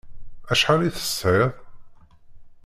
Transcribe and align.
Acḥal 0.51 0.81
i 0.83 0.89
tesɛiḍ? 0.95 1.51